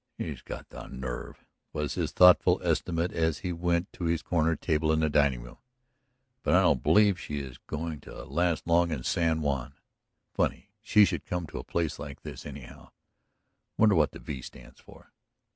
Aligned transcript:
"She's 0.17 0.41
got 0.41 0.69
the 0.69 0.87
nerve," 0.87 1.45
was 1.73 1.93
his 1.93 2.11
thoughtful 2.11 2.59
estimate 2.63 3.11
as 3.11 3.41
he 3.45 3.53
went 3.53 3.93
to 3.93 4.05
his 4.05 4.23
corner 4.23 4.55
table 4.55 4.91
in 4.91 4.99
the 4.99 5.11
dining 5.11 5.43
room. 5.43 5.59
"But 6.41 6.55
I 6.55 6.61
don't 6.63 6.81
believe 6.81 7.19
she 7.19 7.39
is 7.39 7.59
going 7.67 7.99
to 8.01 8.23
last 8.23 8.65
long 8.65 8.89
in 8.89 9.03
San 9.03 9.41
Juan.... 9.43 9.75
Funny 10.33 10.71
she 10.81 11.05
should 11.05 11.27
come 11.27 11.45
to 11.45 11.59
a 11.59 11.63
place 11.63 11.99
like 11.99 12.21
this, 12.23 12.47
anyhow.... 12.47 12.89
Wonder 13.77 13.93
what 13.93 14.09
the 14.09 14.17
V 14.17 14.41
stands 14.41 14.79
for?" 14.79 15.11